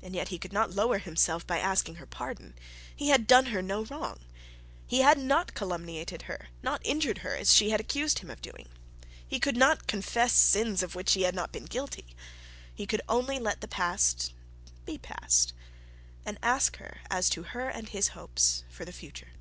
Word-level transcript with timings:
And 0.00 0.14
that 0.14 0.28
he 0.28 0.38
could 0.38 0.52
not 0.52 0.70
lower 0.74 0.98
himself 0.98 1.44
by 1.44 1.58
asking 1.58 1.94
for 1.96 1.98
her 1.98 2.06
pardon. 2.06 2.54
He 2.94 3.08
had 3.08 3.26
done 3.26 3.48
no 3.66 3.82
wrong. 3.82 4.20
He 4.86 5.00
had 5.00 5.18
not 5.18 5.54
calumniated 5.54 6.22
her, 6.30 6.50
not 6.62 6.80
injured 6.86 7.18
her, 7.26 7.34
as 7.36 7.52
she 7.52 7.70
had 7.70 7.80
accused 7.80 8.20
him 8.20 8.30
of 8.30 8.40
doing. 8.40 8.68
He 9.26 9.40
could 9.40 9.56
not 9.56 9.88
confess 9.88 10.34
sins 10.34 10.84
of 10.84 10.94
which 10.94 11.14
had 11.14 11.34
not 11.34 11.50
been 11.50 11.64
guilty. 11.64 12.14
He 12.72 12.86
could 12.86 13.02
only 13.08 13.40
let 13.40 13.60
the 13.60 13.66
past 13.66 14.32
be 14.86 14.98
past, 14.98 15.52
and 16.24 16.38
ask 16.44 16.76
her 16.76 17.00
as 17.10 17.28
to 17.30 17.42
her 17.42 17.68
and 17.68 17.88
his 17.88 18.10
hopes 18.14 18.62
for 18.70 18.84
the 18.84 18.92
future. 18.92 19.32